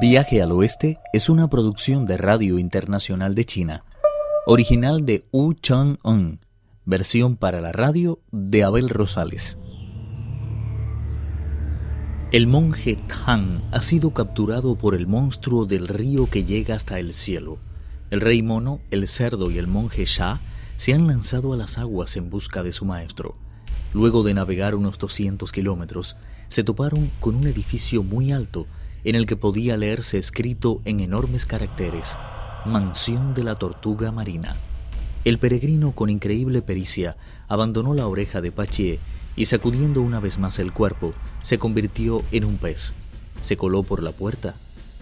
Viaje 0.00 0.42
al 0.42 0.50
Oeste 0.50 0.98
es 1.12 1.28
una 1.28 1.48
producción 1.48 2.04
de 2.04 2.16
Radio 2.16 2.58
Internacional 2.58 3.36
de 3.36 3.44
China, 3.44 3.84
original 4.44 5.06
de 5.06 5.24
Wu 5.30 5.54
Chang-un, 5.54 6.40
versión 6.84 7.36
para 7.36 7.60
la 7.60 7.70
radio 7.70 8.18
de 8.32 8.64
Abel 8.64 8.88
Rosales. 8.88 9.56
El 12.32 12.48
monje 12.48 12.96
Tang 12.96 13.60
ha 13.70 13.82
sido 13.82 14.10
capturado 14.10 14.74
por 14.74 14.96
el 14.96 15.06
monstruo 15.06 15.64
del 15.64 15.86
río 15.86 16.28
que 16.28 16.44
llega 16.44 16.74
hasta 16.74 16.98
el 16.98 17.12
cielo. 17.12 17.58
El 18.10 18.20
rey 18.20 18.42
mono, 18.42 18.80
el 18.90 19.06
cerdo 19.06 19.50
y 19.52 19.58
el 19.58 19.68
monje 19.68 20.06
Sha 20.06 20.40
se 20.76 20.92
han 20.92 21.06
lanzado 21.06 21.52
a 21.52 21.56
las 21.56 21.78
aguas 21.78 22.16
en 22.16 22.30
busca 22.30 22.64
de 22.64 22.72
su 22.72 22.84
maestro. 22.84 23.36
Luego 23.92 24.24
de 24.24 24.34
navegar 24.34 24.74
unos 24.74 24.98
200 24.98 25.52
kilómetros, 25.52 26.16
se 26.48 26.64
toparon 26.64 27.12
con 27.20 27.36
un 27.36 27.46
edificio 27.46 28.02
muy 28.02 28.32
alto 28.32 28.66
en 29.04 29.14
el 29.14 29.26
que 29.26 29.36
podía 29.36 29.76
leerse 29.76 30.18
escrito 30.18 30.80
en 30.84 31.00
enormes 31.00 31.46
caracteres, 31.46 32.16
Mansión 32.64 33.34
de 33.34 33.44
la 33.44 33.54
Tortuga 33.54 34.10
Marina. 34.10 34.56
El 35.24 35.38
peregrino 35.38 35.92
con 35.92 36.10
increíble 36.10 36.62
pericia 36.62 37.16
abandonó 37.46 37.94
la 37.94 38.06
oreja 38.06 38.40
de 38.40 38.50
Pachie 38.50 38.98
y 39.36 39.46
sacudiendo 39.46 40.00
una 40.00 40.20
vez 40.20 40.38
más 40.38 40.58
el 40.58 40.72
cuerpo, 40.72 41.12
se 41.42 41.58
convirtió 41.58 42.22
en 42.32 42.44
un 42.44 42.56
pez. 42.56 42.94
Se 43.42 43.56
coló 43.56 43.82
por 43.82 44.02
la 44.02 44.12
puerta, 44.12 44.54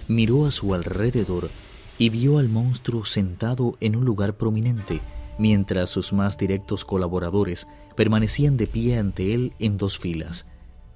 miró 0.08 0.46
a 0.46 0.50
su 0.50 0.74
alrededor 0.74 1.50
y 1.98 2.08
vio 2.08 2.38
al 2.38 2.48
monstruo 2.48 3.04
sentado 3.04 3.76
en 3.80 3.94
un 3.94 4.04
lugar 4.04 4.34
prominente, 4.34 5.00
mientras 5.38 5.90
sus 5.90 6.12
más 6.12 6.36
directos 6.38 6.84
colaboradores 6.84 7.68
permanecían 7.96 8.56
de 8.56 8.66
pie 8.66 8.98
ante 8.98 9.34
él 9.34 9.52
en 9.58 9.76
dos 9.76 9.98
filas. 9.98 10.46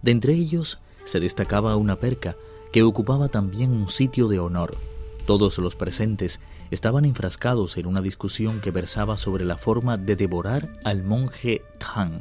De 0.03 0.11
entre 0.11 0.35
ellos 0.35 0.81
se 1.05 1.21
destacaba 1.21 1.77
una 1.77 1.97
perca 1.97 2.37
que 2.77 2.83
ocupaba 2.83 3.31
también 3.31 3.73
un 3.73 3.89
sitio 3.89 4.29
de 4.29 4.39
honor. 4.39 4.77
Todos 5.25 5.57
los 5.57 5.75
presentes 5.77 6.41
estaban 6.71 7.07
enfrascados 7.07 7.79
en 7.79 7.87
una 7.87 8.03
discusión 8.03 8.61
que 8.61 8.71
versaba 8.71 9.17
sobre 9.17 9.47
la 9.47 9.57
forma 9.57 9.97
de 9.97 10.15
devorar 10.15 10.69
al 10.85 11.03
monje 11.03 11.63
Tang. 11.79 12.21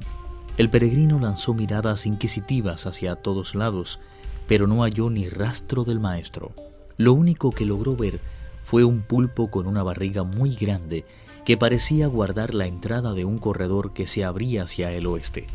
El 0.55 0.69
peregrino 0.69 1.19
lanzó 1.19 1.53
miradas 1.53 2.05
inquisitivas 2.05 2.85
hacia 2.85 3.17
todos 3.17 3.53
lados, 3.53 3.99
pero 4.47 4.65
no 4.65 4.83
halló 4.83 5.09
ni 5.09 5.27
rastro 5.27 5.83
del 5.83 5.99
maestro. 5.99 6.53
Lo 6.95 7.11
único 7.11 7.51
que 7.51 7.65
logró 7.65 7.97
ver 7.97 8.21
fue 8.63 8.85
un 8.85 9.01
pulpo 9.01 9.51
con 9.51 9.67
una 9.67 9.83
barriga 9.83 10.23
muy 10.23 10.55
grande 10.55 11.03
que 11.43 11.57
parecía 11.57 12.07
guardar 12.07 12.53
la 12.53 12.65
entrada 12.65 13.11
de 13.11 13.25
un 13.25 13.39
corredor 13.39 13.91
que 13.91 14.07
se 14.07 14.23
abría 14.23 14.63
hacia 14.63 14.93
el 14.93 15.05
oeste. 15.05 15.47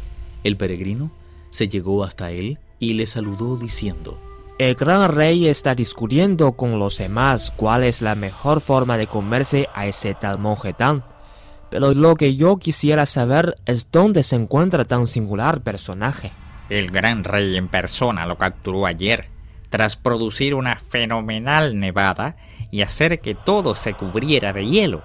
El 0.44 0.58
peregrino 0.58 1.10
se 1.48 1.68
llegó 1.68 2.04
hasta 2.04 2.32
él 2.32 2.58
y 2.78 2.92
le 2.92 3.06
saludó 3.06 3.56
diciendo, 3.56 4.18
El 4.61 4.75
gran 4.75 5.11
rey 5.11 5.48
está 5.48 5.75
discutiendo 5.75 6.53
con 6.53 6.78
los 6.78 6.98
demás 6.98 7.50
cuál 7.50 7.83
es 7.83 8.03
la 8.03 8.14
mejor 8.14 8.61
forma 8.61 8.98
de 8.98 9.06
comerse 9.06 9.70
a 9.75 9.84
ese 9.84 10.12
tal 10.12 10.39
monje 10.39 10.75
Tan. 10.75 11.03
Pero 11.70 11.94
lo 11.94 12.14
que 12.14 12.36
yo 12.36 12.58
quisiera 12.58 13.06
saber 13.06 13.55
es 13.64 13.91
dónde 13.91 14.22
se 14.22 14.36
encuentra 14.36 14.84
tan 14.84 15.06
singular 15.06 15.62
personaje. 15.62 16.31
El 16.69 16.91
gran 16.91 17.25
rey 17.25 17.56
en 17.56 17.69
persona 17.69 18.27
lo 18.27 18.36
capturó 18.36 18.84
ayer, 18.84 19.31
tras 19.70 19.97
producir 19.97 20.55
una 20.55 20.77
fenomenal 20.77 21.81
nevada 21.81 22.36
y 22.70 22.83
hacer 22.83 23.20
que 23.20 23.34
todo 23.34 23.75
se 23.75 23.94
cubriera 23.94 24.53
de 24.53 24.66
hielo. 24.66 25.03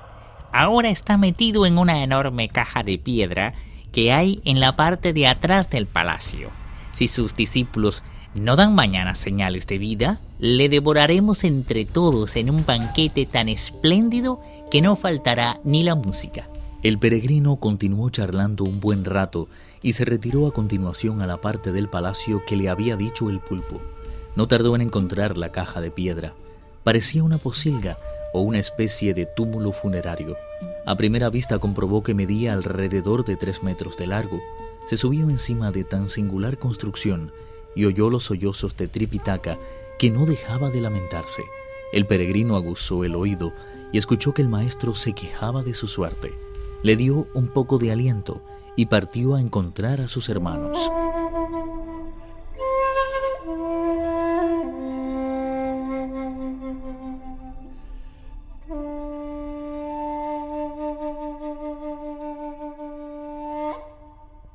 Ahora 0.52 0.90
está 0.90 1.16
metido 1.16 1.66
en 1.66 1.78
una 1.78 2.04
enorme 2.04 2.50
caja 2.50 2.84
de 2.84 2.98
piedra 2.98 3.54
que 3.94 4.12
hay 4.12 4.42
en 4.44 4.60
la 4.60 4.76
parte 4.76 5.14
de 5.14 5.28
atrás 5.28 5.70
del 5.70 5.88
palacio. 5.88 6.50
Si 6.92 7.08
sus 7.08 7.38
discípulos 7.38 8.04
no 8.36 8.58
dan 8.58 8.76
mañana 8.76 9.16
señales 9.16 9.66
de 9.66 9.78
vida, 9.78 10.20
le 10.40 10.68
devoraremos 10.68 11.46
entre 11.46 11.86
todos 11.86 12.36
en 12.36 12.50
un 12.50 12.66
banquete 12.66 13.26
tan 13.26 13.48
espléndido 13.48 14.42
que 14.70 14.82
no 14.82 14.98
faltará 14.98 15.60
ni 15.64 15.84
la 15.84 15.96
música. 15.96 16.50
El 16.84 17.00
peregrino 17.00 17.56
continuó 17.56 18.10
charlando 18.10 18.66
un 18.66 18.82
buen 18.82 19.06
rato 19.06 19.48
y 19.82 19.94
se 19.94 20.04
retiró 20.04 20.48
a 20.48 20.54
continuación 20.54 21.22
a 21.22 21.28
la 21.28 21.38
parte 21.38 21.72
del 21.72 21.88
palacio 21.88 22.44
que 22.46 22.58
le 22.58 22.70
había 22.70 22.98
dicho 22.98 23.30
el 23.30 23.40
pulpo. 23.40 23.82
No 24.36 24.48
tardó 24.48 24.76
en 24.76 24.82
encontrar 24.82 25.38
la 25.38 25.54
caja 25.54 25.80
de 25.80 25.90
piedra. 25.90 26.34
Parecía 26.84 27.24
una 27.24 27.38
posilga 27.38 27.98
o 28.34 28.42
una 28.42 28.60
especie 28.60 29.14
de 29.14 29.26
túmulo 29.26 29.72
funerario. 29.72 30.36
A 30.86 30.98
primera 30.98 31.30
vista 31.30 31.58
comprobó 31.58 32.04
que 32.04 32.14
medía 32.14 32.54
alrededor 32.54 33.24
de 33.24 33.38
tres 33.38 33.64
metros 33.64 33.96
de 33.96 34.08
largo. 34.08 34.42
Se 34.86 34.98
subió 34.98 35.30
encima 35.30 35.72
de 35.72 35.86
tan 35.86 36.10
singular 36.10 36.58
construcción 36.58 37.32
y 37.76 37.86
oyó 37.86 38.10
los 38.10 38.24
sollozos 38.26 38.76
de 38.78 38.88
Tripitaka 38.88 39.58
que 40.00 40.10
no 40.10 40.26
dejaba 40.26 40.70
de 40.70 40.82
lamentarse. 40.82 41.44
El 41.92 42.06
peregrino 42.08 42.56
aguzó 42.56 43.04
el 43.04 43.16
oído 43.16 43.54
y 43.92 43.98
escuchó 43.98 44.34
que 44.34 44.42
el 44.42 44.50
maestro 44.50 44.96
se 44.96 45.14
quejaba 45.14 45.64
de 45.64 45.74
su 45.74 45.88
suerte. 45.88 46.34
Le 46.84 46.96
dio 46.96 47.28
un 47.34 47.48
poco 47.48 47.78
de 47.78 47.92
aliento 47.92 48.42
y 48.76 48.88
partió 48.88 49.36
a 49.36 49.42
encontrar 49.42 50.02
a 50.02 50.08
sus 50.08 50.30
hermanos. 50.30 50.92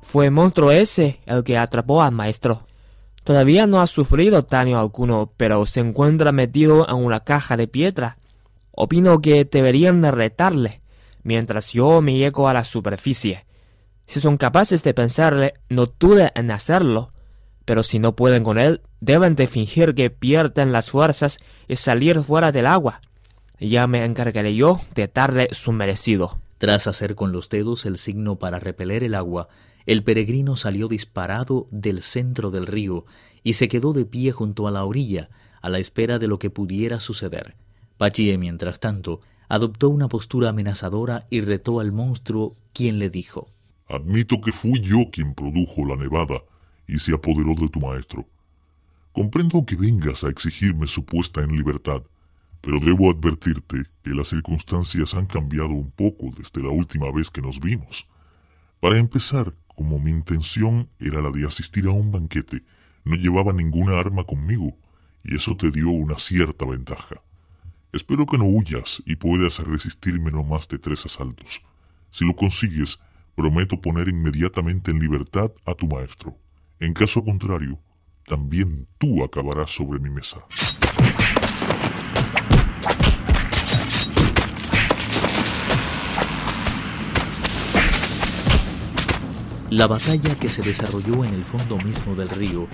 Fue 0.01 0.29
monstruo 0.29 0.71
ese 0.71 1.21
el 1.25 1.43
que 1.45 1.57
atrapó 1.57 2.01
al 2.01 2.11
maestro. 2.11 2.67
Todavía 3.23 3.67
no 3.67 3.81
ha 3.81 3.87
sufrido 3.87 4.41
daño 4.41 4.79
alguno, 4.79 5.31
pero 5.37 5.65
se 5.65 5.79
encuentra 5.79 6.31
metido 6.31 6.87
en 6.89 6.95
una 6.95 7.21
caja 7.21 7.55
de 7.55 7.67
piedra. 7.67 8.17
Opino 8.71 9.21
que 9.21 9.45
deberían 9.45 10.01
de 10.01 10.11
retarle, 10.11 10.81
mientras 11.23 11.73
yo 11.73 12.01
me 12.01 12.17
llego 12.17 12.47
a 12.47 12.53
la 12.53 12.63
superficie. 12.63 13.45
Si 14.05 14.19
son 14.19 14.37
capaces 14.37 14.83
de 14.83 14.93
pensarle, 14.93 15.53
no 15.69 15.85
dude 15.85 16.31
en 16.35 16.51
hacerlo. 16.51 17.09
Pero 17.63 17.83
si 17.83 17.99
no 17.99 18.15
pueden 18.15 18.43
con 18.43 18.57
él, 18.57 18.81
deben 18.99 19.35
de 19.35 19.47
fingir 19.47 19.93
que 19.93 20.09
pierden 20.09 20.71
las 20.71 20.89
fuerzas 20.89 21.37
y 21.67 21.75
salir 21.75 22.21
fuera 22.23 22.51
del 22.51 22.65
agua. 22.65 23.01
Ya 23.59 23.85
me 23.85 24.03
encargaré 24.03 24.55
yo 24.55 24.81
de 24.95 25.07
darle 25.07 25.49
su 25.51 25.71
merecido. 25.71 26.35
Tras 26.57 26.87
hacer 26.87 27.15
con 27.15 27.31
los 27.31 27.49
dedos 27.49 27.85
el 27.85 27.97
signo 27.97 28.35
para 28.37 28.59
repeler 28.59 29.03
el 29.03 29.15
agua, 29.15 29.47
el 29.85 30.03
peregrino 30.03 30.55
salió 30.55 30.87
disparado 30.87 31.67
del 31.71 32.01
centro 32.01 32.51
del 32.51 32.67
río 32.67 33.05
y 33.43 33.53
se 33.53 33.67
quedó 33.67 33.93
de 33.93 34.05
pie 34.05 34.31
junto 34.31 34.67
a 34.67 34.71
la 34.71 34.85
orilla, 34.85 35.29
a 35.61 35.69
la 35.69 35.79
espera 35.79 36.19
de 36.19 36.27
lo 36.27 36.39
que 36.39 36.49
pudiera 36.49 36.99
suceder. 36.99 37.55
Pachie, 37.97 38.37
mientras 38.37 38.79
tanto, 38.79 39.21
adoptó 39.47 39.89
una 39.89 40.07
postura 40.07 40.49
amenazadora 40.49 41.27
y 41.29 41.41
retó 41.41 41.79
al 41.79 41.91
monstruo, 41.91 42.53
quien 42.73 42.99
le 42.99 43.09
dijo 43.09 43.49
Admito 43.87 44.39
que 44.39 44.51
fui 44.51 44.79
yo 44.79 45.11
quien 45.11 45.33
produjo 45.33 45.85
la 45.85 45.97
nevada 45.97 46.41
y 46.87 46.99
se 46.99 47.13
apoderó 47.13 47.53
de 47.55 47.67
tu 47.67 47.79
maestro. 47.79 48.25
Comprendo 49.11 49.65
que 49.65 49.75
vengas 49.75 50.23
a 50.23 50.29
exigirme 50.29 50.87
su 50.87 51.03
puesta 51.03 51.41
en 51.41 51.49
libertad, 51.49 52.01
pero 52.61 52.79
debo 52.79 53.11
advertirte 53.11 53.83
que 54.03 54.11
las 54.11 54.29
circunstancias 54.29 55.13
han 55.13 55.25
cambiado 55.25 55.71
un 55.71 55.91
poco 55.91 56.31
desde 56.37 56.63
la 56.63 56.69
última 56.69 57.11
vez 57.11 57.29
que 57.29 57.41
nos 57.41 57.59
vimos. 57.59 58.07
Para 58.79 58.97
empezar, 58.97 59.53
como 59.81 59.97
mi 59.97 60.11
intención 60.11 60.87
era 60.99 61.21
la 61.21 61.31
de 61.31 61.43
asistir 61.47 61.87
a 61.87 61.89
un 61.89 62.11
banquete, 62.11 62.61
no 63.03 63.15
llevaba 63.15 63.51
ninguna 63.51 63.99
arma 63.99 64.23
conmigo, 64.23 64.77
y 65.23 65.35
eso 65.35 65.57
te 65.57 65.71
dio 65.71 65.89
una 65.89 66.19
cierta 66.19 66.65
ventaja. 66.65 67.15
Espero 67.91 68.27
que 68.27 68.37
no 68.37 68.45
huyas 68.45 69.01
y 69.07 69.15
puedas 69.15 69.57
resistirme 69.57 70.29
no 70.29 70.43
más 70.43 70.67
de 70.67 70.77
tres 70.77 71.03
asaltos. 71.07 71.63
Si 72.11 72.23
lo 72.23 72.35
consigues, 72.35 72.99
prometo 73.35 73.81
poner 73.81 74.07
inmediatamente 74.07 74.91
en 74.91 74.99
libertad 74.99 75.51
a 75.65 75.73
tu 75.73 75.87
maestro. 75.87 76.37
En 76.79 76.93
caso 76.93 77.23
contrario, 77.23 77.79
también 78.27 78.87
tú 78.99 79.23
acabarás 79.23 79.71
sobre 79.71 79.99
mi 79.99 80.11
mesa. 80.11 80.45
La 89.71 89.87
batalla 89.87 90.35
que 90.37 90.49
se 90.49 90.61
desarrolló 90.61 91.23
en 91.23 91.33
el 91.33 91.45
fondo 91.45 91.77
mismo 91.77 92.13
del 92.13 92.27
río 92.27 92.67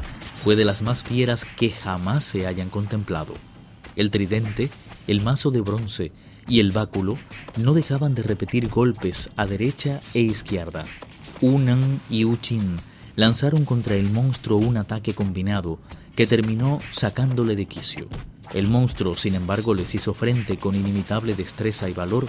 fue 0.44 0.56
de 0.56 0.66
las 0.66 0.82
más 0.82 1.04
fieras 1.04 1.46
que 1.46 1.70
jamás 1.70 2.24
se 2.24 2.48
hayan 2.48 2.72
contemplado. 2.72 3.36
El 3.96 4.10
tridente, 4.10 4.72
el 5.06 5.22
mazo 5.22 5.52
de 5.52 5.62
bronce 5.62 6.12
y 6.48 6.60
el 6.60 6.72
báculo 6.72 7.16
no 7.62 7.76
dejaban 7.76 8.16
de 8.16 8.24
repetir 8.24 8.68
golpes 8.68 9.30
a 9.36 9.46
derecha 9.46 10.02
e 10.16 10.22
izquierda. 10.22 10.86
Unan 11.40 12.02
y 12.10 12.26
Uchin 12.26 12.78
lanzaron 13.16 13.64
contra 13.64 13.94
el 13.94 14.10
monstruo 14.10 14.58
un 14.58 14.78
ataque 14.78 15.14
combinado 15.14 15.78
que 16.16 16.26
terminó 16.26 16.80
sacándole 16.92 17.56
de 17.56 17.68
quicio. 17.68 18.08
El 18.56 18.70
monstruo, 18.70 19.14
sin 19.14 19.36
embargo, 19.36 19.76
les 19.76 19.94
hizo 19.94 20.16
frente 20.16 20.58
con 20.58 20.74
inimitable 20.74 21.36
destreza 21.36 21.88
y 21.90 21.94
valor, 21.94 22.28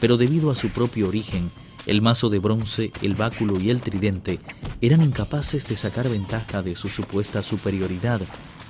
pero 0.00 0.16
debido 0.16 0.50
a 0.50 0.56
su 0.56 0.70
propio 0.70 1.06
origen, 1.06 1.52
el 1.88 2.00
mazo 2.02 2.30
de 2.30 2.38
bronce, 2.38 2.92
el 3.02 3.16
báculo 3.16 3.58
y 3.58 3.70
el 3.70 3.80
tridente 3.80 4.38
eran 4.80 5.02
incapaces 5.02 5.66
de 5.66 5.76
sacar 5.76 6.08
ventaja 6.08 6.62
de 6.62 6.76
su 6.76 6.86
supuesta 6.86 7.42
superioridad 7.42 8.20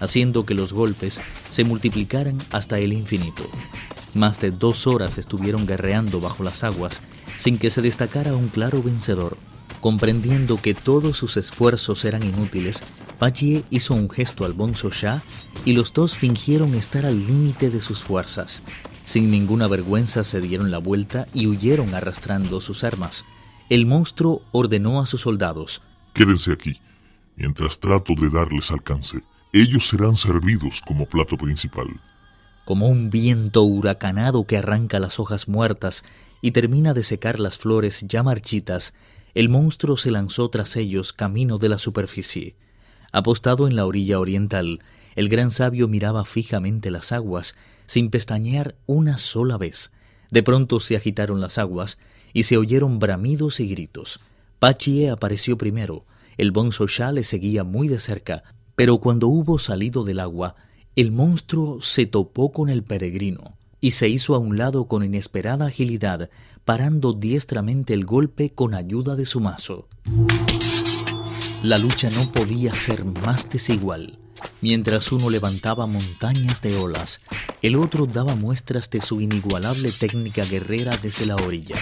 haciendo 0.00 0.46
que 0.46 0.54
los 0.54 0.72
golpes 0.72 1.20
se 1.50 1.64
multiplicaran 1.64 2.38
hasta 2.52 2.78
el 2.78 2.92
infinito. 2.92 3.48
Más 4.14 4.40
de 4.40 4.50
dos 4.50 4.86
horas 4.86 5.18
estuvieron 5.18 5.66
guerreando 5.66 6.20
bajo 6.20 6.42
las 6.42 6.64
aguas 6.64 7.02
sin 7.36 7.58
que 7.58 7.70
se 7.70 7.82
destacara 7.82 8.34
un 8.34 8.48
claro 8.48 8.82
vencedor. 8.82 9.36
Comprendiendo 9.80 10.56
que 10.60 10.74
todos 10.74 11.16
sus 11.16 11.36
esfuerzos 11.36 12.04
eran 12.04 12.24
inútiles, 12.24 12.82
Pachie 13.18 13.64
hizo 13.70 13.94
un 13.94 14.10
gesto 14.10 14.44
al 14.44 14.52
Bonzo 14.52 14.90
Shah 14.90 15.22
y 15.64 15.72
los 15.72 15.92
dos 15.92 16.16
fingieron 16.16 16.74
estar 16.74 17.06
al 17.06 17.26
límite 17.26 17.70
de 17.70 17.80
sus 17.80 18.02
fuerzas. 18.02 18.62
Sin 19.08 19.30
ninguna 19.30 19.68
vergüenza 19.68 20.22
se 20.22 20.38
dieron 20.38 20.70
la 20.70 20.76
vuelta 20.76 21.26
y 21.32 21.46
huyeron 21.46 21.94
arrastrando 21.94 22.60
sus 22.60 22.84
armas. 22.84 23.24
El 23.70 23.86
monstruo 23.86 24.42
ordenó 24.52 25.00
a 25.00 25.06
sus 25.06 25.22
soldados: 25.22 25.80
Quédense 26.12 26.52
aquí, 26.52 26.78
mientras 27.34 27.80
trato 27.80 28.12
de 28.14 28.28
darles 28.28 28.70
alcance. 28.70 29.22
Ellos 29.54 29.88
serán 29.88 30.14
servidos 30.14 30.82
como 30.86 31.06
plato 31.06 31.38
principal. 31.38 31.86
Como 32.66 32.86
un 32.88 33.08
viento 33.08 33.62
huracanado 33.62 34.44
que 34.44 34.58
arranca 34.58 34.98
las 34.98 35.18
hojas 35.18 35.48
muertas 35.48 36.04
y 36.42 36.50
termina 36.50 36.92
de 36.92 37.02
secar 37.02 37.40
las 37.40 37.56
flores 37.56 38.04
ya 38.06 38.22
marchitas, 38.22 38.92
el 39.32 39.48
monstruo 39.48 39.96
se 39.96 40.10
lanzó 40.10 40.50
tras 40.50 40.76
ellos 40.76 41.14
camino 41.14 41.56
de 41.56 41.70
la 41.70 41.78
superficie. 41.78 42.56
Apostado 43.10 43.68
en 43.68 43.74
la 43.74 43.86
orilla 43.86 44.20
oriental, 44.20 44.80
el 45.16 45.30
gran 45.30 45.50
sabio 45.50 45.88
miraba 45.88 46.26
fijamente 46.26 46.90
las 46.90 47.10
aguas, 47.10 47.56
sin 47.88 48.10
pestañear 48.10 48.76
una 48.86 49.18
sola 49.18 49.56
vez. 49.56 49.90
De 50.30 50.44
pronto 50.44 50.78
se 50.78 50.94
agitaron 50.94 51.40
las 51.40 51.58
aguas 51.58 51.98
y 52.32 52.44
se 52.44 52.56
oyeron 52.56 53.00
bramidos 53.00 53.58
y 53.58 53.66
gritos. 53.66 54.20
Pachie 54.60 55.10
apareció 55.10 55.58
primero, 55.58 56.04
el 56.36 56.52
bonzo 56.52 56.86
ya 56.86 57.10
le 57.10 57.24
seguía 57.24 57.64
muy 57.64 57.88
de 57.88 57.98
cerca, 57.98 58.44
pero 58.76 58.98
cuando 58.98 59.26
hubo 59.26 59.58
salido 59.58 60.04
del 60.04 60.20
agua, 60.20 60.54
el 60.94 61.10
monstruo 61.10 61.80
se 61.80 62.06
topó 62.06 62.52
con 62.52 62.68
el 62.68 62.84
peregrino 62.84 63.56
y 63.80 63.92
se 63.92 64.08
hizo 64.08 64.34
a 64.34 64.38
un 64.38 64.58
lado 64.58 64.86
con 64.86 65.02
inesperada 65.02 65.66
agilidad, 65.66 66.28
parando 66.64 67.12
diestramente 67.12 67.94
el 67.94 68.04
golpe 68.04 68.50
con 68.50 68.74
ayuda 68.74 69.16
de 69.16 69.24
su 69.24 69.40
mazo. 69.40 69.88
La 71.62 71.78
lucha 71.78 72.10
no 72.10 72.30
podía 72.32 72.72
ser 72.72 73.04
más 73.04 73.48
desigual. 73.48 74.18
Mientras 74.60 75.12
uno 75.12 75.30
levantaba 75.30 75.86
montañas 75.86 76.60
de 76.62 76.76
olas, 76.76 77.20
el 77.62 77.76
otro 77.76 78.06
daba 78.06 78.34
muestras 78.34 78.90
de 78.90 79.00
su 79.00 79.20
inigualable 79.20 79.92
técnica 79.92 80.44
guerrera 80.44 80.96
desde 81.00 81.26
la 81.26 81.36
orilla. 81.36 81.76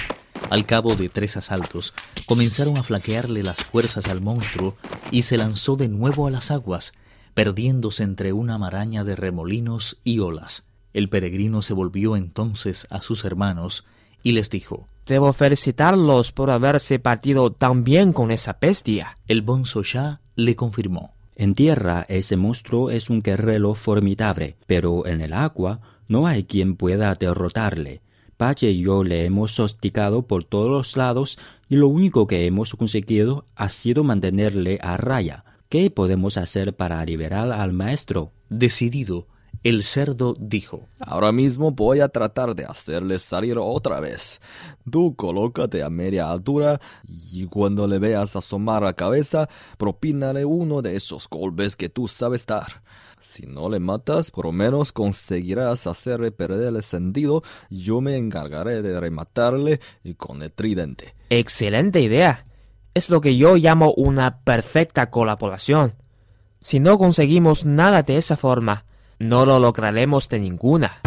Al 0.50 0.66
cabo 0.66 0.94
de 0.94 1.08
tres 1.08 1.38
asaltos, 1.38 1.94
comenzaron 2.26 2.76
a 2.76 2.82
flaquearle 2.82 3.42
las 3.42 3.64
fuerzas 3.64 4.08
al 4.08 4.20
monstruo 4.20 4.76
y 5.10 5.22
se 5.22 5.38
lanzó 5.38 5.76
de 5.76 5.88
nuevo 5.88 6.26
a 6.26 6.30
las 6.30 6.50
aguas, 6.50 6.92
perdiéndose 7.32 8.02
entre 8.02 8.34
una 8.34 8.58
maraña 8.58 9.04
de 9.04 9.16
remolinos 9.16 9.98
y 10.04 10.18
olas. 10.18 10.66
El 10.92 11.08
peregrino 11.08 11.62
se 11.62 11.72
volvió 11.72 12.14
entonces 12.14 12.86
a 12.90 13.00
sus 13.00 13.24
hermanos 13.24 13.84
y 14.22 14.32
les 14.32 14.50
dijo 14.50 14.86
Debo 15.06 15.32
felicitarlos 15.32 16.32
por 16.32 16.50
haberse 16.50 16.98
partido 16.98 17.52
tan 17.52 17.84
bien 17.84 18.12
con 18.12 18.30
esa 18.30 18.58
bestia. 18.60 19.16
El 19.28 19.40
bonzo 19.40 19.82
ya 19.82 20.20
le 20.34 20.56
confirmó. 20.56 21.15
En 21.36 21.54
tierra 21.54 22.06
ese 22.08 22.36
monstruo 22.36 22.90
es 22.90 23.10
un 23.10 23.20
guerrero 23.20 23.74
formidable, 23.74 24.56
pero 24.66 25.06
en 25.06 25.20
el 25.20 25.34
agua 25.34 25.80
no 26.08 26.26
hay 26.26 26.44
quien 26.44 26.76
pueda 26.76 27.14
derrotarle. 27.14 28.00
Pache 28.38 28.70
y 28.70 28.80
yo 28.80 29.04
le 29.04 29.26
hemos 29.26 29.60
hostigado 29.60 30.26
por 30.26 30.44
todos 30.44 30.70
los 30.70 30.96
lados 30.96 31.38
y 31.68 31.76
lo 31.76 31.88
único 31.88 32.26
que 32.26 32.46
hemos 32.46 32.74
conseguido 32.74 33.44
ha 33.54 33.68
sido 33.68 34.02
mantenerle 34.02 34.78
a 34.80 34.96
raya. 34.96 35.44
¿Qué 35.68 35.90
podemos 35.90 36.38
hacer 36.38 36.74
para 36.74 37.04
liberar 37.04 37.52
al 37.52 37.74
maestro? 37.74 38.32
Decidido, 38.48 39.26
el 39.62 39.82
cerdo 39.82 40.34
dijo, 40.38 40.88
Ahora 40.98 41.32
mismo 41.32 41.70
voy 41.70 42.00
a 42.00 42.08
tratar 42.08 42.54
de 42.54 42.64
hacerle 42.64 43.18
salir 43.18 43.58
otra 43.58 44.00
vez. 44.00 44.40
Tú 44.90 45.14
colócate 45.16 45.82
a 45.82 45.90
media 45.90 46.30
altura 46.30 46.80
y 47.06 47.46
cuando 47.46 47.86
le 47.86 47.98
veas 47.98 48.36
asomar 48.36 48.82
la 48.82 48.92
cabeza, 48.92 49.48
propínale 49.78 50.44
uno 50.44 50.82
de 50.82 50.96
esos 50.96 51.28
golpes 51.28 51.76
que 51.76 51.88
tú 51.88 52.08
sabes 52.08 52.46
dar. 52.46 52.82
Si 53.20 53.46
no 53.46 53.68
le 53.68 53.80
matas, 53.80 54.30
por 54.30 54.46
lo 54.46 54.52
menos 54.52 54.92
conseguirás 54.92 55.86
hacerle 55.86 56.30
perder 56.30 56.74
el 56.74 56.82
sentido. 56.82 57.42
Yo 57.70 58.00
me 58.00 58.16
encargaré 58.16 58.82
de 58.82 59.00
rematarle 59.00 59.80
con 60.16 60.42
el 60.42 60.52
tridente. 60.52 61.14
Excelente 61.30 62.00
idea. 62.00 62.46
Es 62.94 63.10
lo 63.10 63.20
que 63.20 63.36
yo 63.36 63.56
llamo 63.56 63.92
una 63.94 64.40
perfecta 64.40 65.10
colaboración. 65.10 65.94
Si 66.60 66.80
no 66.80 66.98
conseguimos 66.98 67.64
nada 67.64 68.02
de 68.02 68.16
esa 68.16 68.36
forma, 68.36 68.84
no 69.18 69.46
lo 69.46 69.58
lograremos 69.58 70.28
de 70.28 70.40
ninguna. 70.40 71.00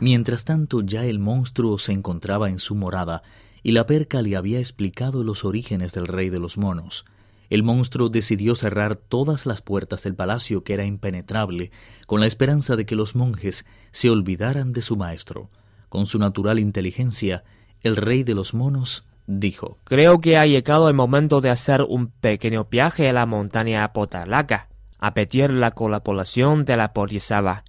Mientras 0.00 0.44
tanto, 0.44 0.82
ya 0.82 1.04
el 1.04 1.18
monstruo 1.18 1.78
se 1.78 1.92
encontraba 1.92 2.50
en 2.50 2.58
su 2.58 2.74
morada 2.74 3.22
y 3.62 3.72
la 3.72 3.86
perca 3.86 4.22
le 4.22 4.36
había 4.36 4.58
explicado 4.58 5.24
los 5.24 5.44
orígenes 5.44 5.92
del 5.92 6.06
rey 6.06 6.30
de 6.30 6.38
los 6.38 6.56
monos. 6.56 7.04
El 7.50 7.62
monstruo 7.62 8.08
decidió 8.08 8.54
cerrar 8.54 8.96
todas 8.96 9.46
las 9.46 9.62
puertas 9.62 10.02
del 10.02 10.14
palacio 10.14 10.64
que 10.64 10.74
era 10.74 10.84
impenetrable, 10.84 11.70
con 12.06 12.20
la 12.20 12.26
esperanza 12.26 12.76
de 12.76 12.86
que 12.86 12.94
los 12.94 13.14
monjes 13.14 13.66
se 13.90 14.10
olvidaran 14.10 14.72
de 14.72 14.82
su 14.82 14.96
maestro. 14.96 15.50
Con 15.88 16.06
su 16.06 16.18
natural 16.18 16.58
inteligencia, 16.58 17.44
el 17.82 17.96
rey 17.96 18.22
de 18.22 18.34
los 18.34 18.52
monos 18.52 19.04
dijo 19.26 19.78
Creo 19.84 20.20
que 20.20 20.36
ha 20.36 20.46
llegado 20.46 20.88
el 20.88 20.94
momento 20.94 21.40
de 21.40 21.50
hacer 21.50 21.82
un 21.88 22.08
pequeño 22.08 22.68
viaje 22.70 23.08
a 23.08 23.12
la 23.12 23.26
montaña 23.26 23.92
Potalaca 23.92 24.67
a 24.98 25.12
la 25.50 25.70
colaboración 25.70 26.60
de 26.62 26.76
la 26.76 26.92
policía. 26.92 27.64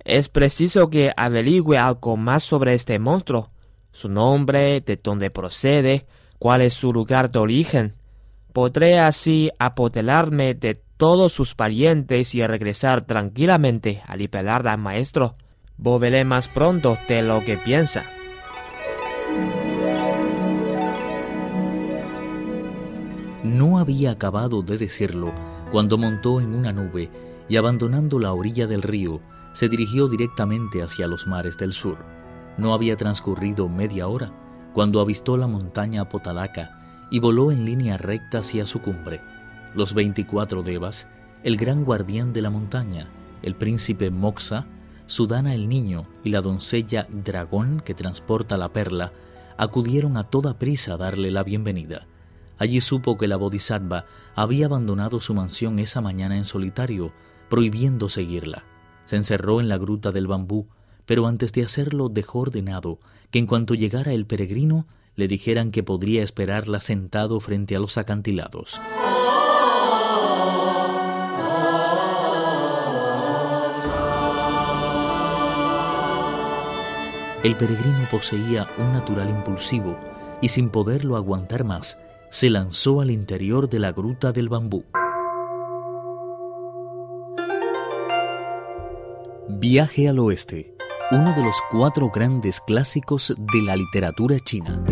Es 0.00 0.28
preciso 0.28 0.90
que 0.90 1.12
averigüe 1.16 1.78
algo 1.78 2.16
más 2.16 2.42
sobre 2.42 2.74
este 2.74 2.98
monstruo, 2.98 3.48
su 3.90 4.08
nombre, 4.08 4.80
de 4.80 4.96
dónde 5.02 5.30
procede, 5.30 6.06
cuál 6.38 6.62
es 6.62 6.74
su 6.74 6.92
lugar 6.92 7.30
de 7.30 7.38
origen. 7.38 7.94
Podré 8.52 8.98
así 8.98 9.50
apoderarme 9.58 10.54
de 10.54 10.74
todos 10.96 11.32
sus 11.32 11.54
parientes 11.54 12.34
y 12.34 12.46
regresar 12.46 13.02
tranquilamente 13.02 14.02
a 14.06 14.16
liberar 14.16 14.66
al 14.68 14.78
maestro. 14.78 15.34
Volveré 15.76 16.24
más 16.24 16.48
pronto 16.48 16.98
de 17.08 17.22
lo 17.22 17.44
que 17.44 17.56
piensa. 17.56 18.04
No 23.44 23.78
había 23.78 24.12
acabado 24.12 24.62
de 24.62 24.78
decirlo 24.78 25.30
cuando 25.70 25.98
montó 25.98 26.40
en 26.40 26.54
una 26.54 26.72
nube 26.72 27.10
y 27.46 27.56
abandonando 27.56 28.18
la 28.18 28.32
orilla 28.32 28.66
del 28.66 28.80
río, 28.80 29.20
se 29.52 29.68
dirigió 29.68 30.08
directamente 30.08 30.82
hacia 30.82 31.06
los 31.06 31.26
mares 31.26 31.58
del 31.58 31.74
sur. 31.74 31.98
No 32.56 32.72
había 32.72 32.96
transcurrido 32.96 33.68
media 33.68 34.08
hora 34.08 34.32
cuando 34.72 34.98
avistó 34.98 35.36
la 35.36 35.46
montaña 35.46 36.08
Potalaca 36.08 37.06
y 37.10 37.18
voló 37.18 37.52
en 37.52 37.66
línea 37.66 37.98
recta 37.98 38.38
hacia 38.38 38.64
su 38.64 38.80
cumbre. 38.80 39.20
Los 39.74 39.92
veinticuatro 39.92 40.62
devas, 40.62 41.10
el 41.42 41.58
gran 41.58 41.84
guardián 41.84 42.32
de 42.32 42.40
la 42.40 42.48
montaña, 42.48 43.10
el 43.42 43.56
príncipe 43.56 44.10
Moxa, 44.10 44.66
Sudana 45.06 45.54
el 45.54 45.68
niño 45.68 46.06
y 46.24 46.30
la 46.30 46.40
doncella 46.40 47.06
Dragón 47.10 47.82
que 47.84 47.92
transporta 47.92 48.56
la 48.56 48.72
perla, 48.72 49.12
acudieron 49.58 50.16
a 50.16 50.22
toda 50.22 50.58
prisa 50.58 50.94
a 50.94 50.96
darle 50.96 51.30
la 51.30 51.42
bienvenida. 51.42 52.06
Allí 52.58 52.80
supo 52.80 53.18
que 53.18 53.28
la 53.28 53.36
Bodhisattva 53.36 54.06
había 54.34 54.66
abandonado 54.66 55.20
su 55.20 55.34
mansión 55.34 55.78
esa 55.78 56.00
mañana 56.00 56.36
en 56.36 56.44
solitario, 56.44 57.12
prohibiendo 57.48 58.08
seguirla. 58.08 58.64
Se 59.04 59.16
encerró 59.16 59.60
en 59.60 59.68
la 59.68 59.78
gruta 59.78 60.12
del 60.12 60.26
bambú, 60.26 60.68
pero 61.06 61.26
antes 61.26 61.52
de 61.52 61.64
hacerlo 61.64 62.08
dejó 62.08 62.40
ordenado 62.40 62.98
que 63.30 63.38
en 63.38 63.46
cuanto 63.46 63.74
llegara 63.74 64.12
el 64.12 64.26
peregrino 64.26 64.86
le 65.16 65.28
dijeran 65.28 65.70
que 65.70 65.82
podría 65.82 66.22
esperarla 66.22 66.80
sentado 66.80 67.38
frente 67.40 67.76
a 67.76 67.78
los 67.78 67.98
acantilados. 67.98 68.80
El 77.42 77.56
peregrino 77.56 78.08
poseía 78.10 78.66
un 78.78 78.94
natural 78.94 79.28
impulsivo 79.28 79.98
y 80.40 80.48
sin 80.48 80.70
poderlo 80.70 81.16
aguantar 81.16 81.64
más, 81.64 81.98
se 82.34 82.50
lanzó 82.50 83.00
al 83.00 83.12
interior 83.12 83.68
de 83.68 83.78
la 83.78 83.92
gruta 83.92 84.32
del 84.32 84.48
bambú. 84.48 84.82
Viaje 89.48 90.08
al 90.08 90.18
oeste, 90.18 90.74
uno 91.12 91.32
de 91.32 91.44
los 91.44 91.54
cuatro 91.70 92.10
grandes 92.10 92.60
clásicos 92.60 93.32
de 93.38 93.62
la 93.62 93.76
literatura 93.76 94.40
china. 94.40 94.84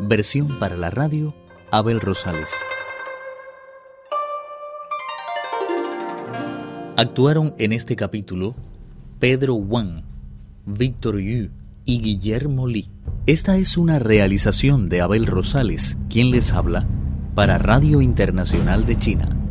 Versión 0.00 0.58
para 0.58 0.78
la 0.78 0.88
radio, 0.88 1.34
Abel 1.70 2.00
Rosales. 2.00 2.58
Actuaron 6.96 7.54
en 7.58 7.74
este 7.74 7.96
capítulo 7.96 8.54
Pedro 9.18 9.56
Wang, 9.56 10.04
Víctor 10.64 11.18
Yu 11.20 11.50
y 11.84 12.00
Guillermo 12.00 12.66
Li. 12.66 12.88
Esta 13.24 13.56
es 13.56 13.76
una 13.76 14.00
realización 14.00 14.88
de 14.88 15.00
Abel 15.00 15.28
Rosales, 15.28 15.96
quien 16.10 16.32
les 16.32 16.52
habla, 16.52 16.88
para 17.36 17.56
Radio 17.56 18.00
Internacional 18.00 18.84
de 18.84 18.98
China. 18.98 19.41